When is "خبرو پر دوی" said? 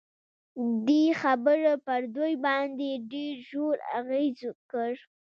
1.21-2.33